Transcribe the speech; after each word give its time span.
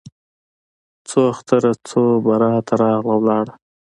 څو 1.07 1.19
اختره 1.33 1.71
څو 1.87 2.01
براته 2.25 2.73
راغله 2.83 3.13
ولاړه 3.17 3.53